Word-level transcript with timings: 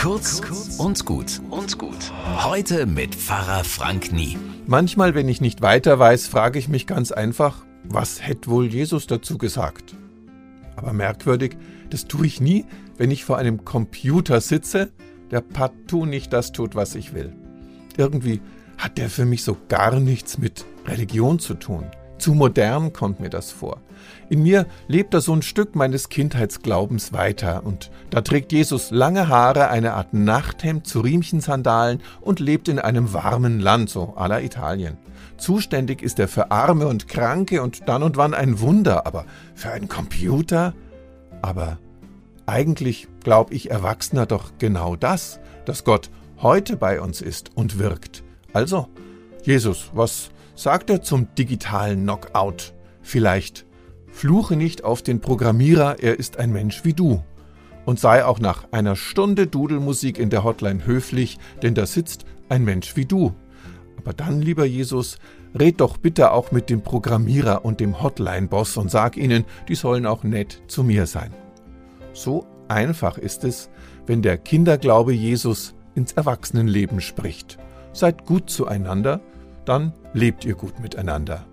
Kurz 0.00 0.40
und 0.78 1.04
gut 1.04 1.42
und 1.50 1.76
gut. 1.76 2.10
Heute 2.42 2.86
mit 2.86 3.14
Pfarrer 3.14 3.64
Frank 3.64 4.12
Nie. 4.12 4.38
Manchmal, 4.66 5.14
wenn 5.14 5.28
ich 5.28 5.42
nicht 5.42 5.60
weiter 5.60 5.98
weiß, 5.98 6.26
frage 6.26 6.58
ich 6.58 6.68
mich 6.68 6.86
ganz 6.86 7.12
einfach, 7.12 7.66
was 7.84 8.26
hätte 8.26 8.48
wohl 8.48 8.64
Jesus 8.64 9.06
dazu 9.06 9.36
gesagt? 9.36 9.94
Aber 10.74 10.94
merkwürdig, 10.94 11.58
das 11.90 12.06
tue 12.06 12.26
ich 12.26 12.40
nie, 12.40 12.64
wenn 12.96 13.10
ich 13.10 13.26
vor 13.26 13.36
einem 13.36 13.66
Computer 13.66 14.40
sitze, 14.40 14.90
der 15.30 15.42
partout 15.42 16.06
nicht 16.06 16.32
das 16.32 16.52
tut, 16.52 16.74
was 16.74 16.94
ich 16.94 17.12
will. 17.12 17.34
Irgendwie 17.98 18.40
hat 18.78 18.96
der 18.96 19.10
für 19.10 19.26
mich 19.26 19.44
so 19.44 19.54
gar 19.68 20.00
nichts 20.00 20.38
mit 20.38 20.64
Religion 20.86 21.38
zu 21.38 21.52
tun. 21.52 21.84
Zu 22.20 22.34
modern 22.34 22.92
kommt 22.92 23.18
mir 23.18 23.30
das 23.30 23.50
vor. 23.50 23.80
In 24.28 24.42
mir 24.42 24.66
lebt 24.88 25.14
da 25.14 25.22
so 25.22 25.32
ein 25.32 25.40
Stück 25.40 25.74
meines 25.74 26.10
Kindheitsglaubens 26.10 27.14
weiter 27.14 27.64
und 27.64 27.90
da 28.10 28.20
trägt 28.20 28.52
Jesus 28.52 28.90
lange 28.90 29.28
Haare, 29.28 29.68
eine 29.68 29.94
Art 29.94 30.12
Nachthemd 30.12 30.86
zu 30.86 31.00
Riemchensandalen 31.00 32.02
und 32.20 32.38
lebt 32.38 32.68
in 32.68 32.78
einem 32.78 33.14
warmen 33.14 33.58
Land, 33.58 33.88
so 33.88 34.14
la 34.18 34.40
Italien. 34.40 34.98
Zuständig 35.38 36.02
ist 36.02 36.18
er 36.18 36.28
für 36.28 36.50
Arme 36.50 36.88
und 36.88 37.08
Kranke 37.08 37.62
und 37.62 37.88
dann 37.88 38.02
und 38.02 38.18
wann 38.18 38.34
ein 38.34 38.60
Wunder, 38.60 39.06
aber 39.06 39.24
für 39.54 39.70
einen 39.70 39.88
Computer? 39.88 40.74
Aber 41.40 41.78
eigentlich 42.44 43.08
glaub 43.24 43.50
ich 43.50 43.70
Erwachsener 43.70 44.26
doch 44.26 44.52
genau 44.58 44.94
das, 44.94 45.40
dass 45.64 45.84
Gott 45.84 46.10
heute 46.42 46.76
bei 46.76 47.00
uns 47.00 47.22
ist 47.22 47.56
und 47.56 47.78
wirkt. 47.78 48.22
Also, 48.52 48.88
Jesus, 49.42 49.90
was 49.94 50.30
sagt 50.60 50.90
er 50.90 51.00
zum 51.00 51.34
digitalen 51.36 52.02
Knockout? 52.02 52.74
Vielleicht 53.00 53.64
fluche 54.12 54.56
nicht 54.56 54.84
auf 54.84 55.00
den 55.00 55.22
Programmierer, 55.22 56.00
er 56.00 56.18
ist 56.18 56.36
ein 56.38 56.52
Mensch 56.52 56.84
wie 56.84 56.92
du. 56.92 57.22
Und 57.86 57.98
sei 57.98 58.26
auch 58.26 58.40
nach 58.40 58.70
einer 58.70 58.94
Stunde 58.94 59.46
Dudelmusik 59.46 60.18
in 60.18 60.28
der 60.28 60.44
Hotline 60.44 60.84
höflich, 60.84 61.38
denn 61.62 61.74
da 61.74 61.86
sitzt 61.86 62.26
ein 62.50 62.62
Mensch 62.62 62.94
wie 62.94 63.06
du. 63.06 63.32
Aber 63.96 64.12
dann, 64.12 64.42
lieber 64.42 64.66
Jesus, 64.66 65.16
red 65.58 65.80
doch 65.80 65.96
bitte 65.96 66.30
auch 66.30 66.52
mit 66.52 66.68
dem 66.68 66.82
Programmierer 66.82 67.64
und 67.64 67.80
dem 67.80 68.02
Hotline-Boss 68.02 68.76
und 68.76 68.90
sag 68.90 69.16
ihnen, 69.16 69.46
die 69.66 69.74
sollen 69.74 70.04
auch 70.04 70.24
nett 70.24 70.60
zu 70.66 70.84
mir 70.84 71.06
sein. 71.06 71.32
So 72.12 72.46
einfach 72.68 73.16
ist 73.16 73.44
es, 73.44 73.70
wenn 74.04 74.20
der 74.20 74.36
Kinderglaube 74.36 75.14
Jesus 75.14 75.74
ins 75.94 76.12
Erwachsenenleben 76.12 77.00
spricht. 77.00 77.58
Seid 77.94 78.26
gut 78.26 78.50
zueinander, 78.50 79.20
dann 79.70 79.92
lebt 80.14 80.44
ihr 80.44 80.56
gut 80.56 80.80
miteinander. 80.80 81.46